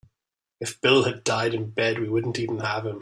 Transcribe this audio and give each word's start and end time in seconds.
If 0.59 0.81
Bill 0.81 1.03
had 1.03 1.23
died 1.23 1.53
in 1.53 1.69
bed 1.69 1.99
we 1.99 2.09
wouldn't 2.09 2.39
even 2.39 2.57
have 2.61 2.87
him. 2.87 2.99